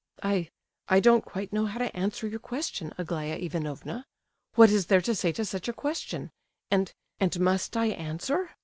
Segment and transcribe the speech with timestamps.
[0.23, 4.07] "I—I don't quite know how to answer your question, Aglaya Ivanovna.
[4.55, 6.31] What is there to say to such a question?
[6.71, 8.49] And—and must I answer?"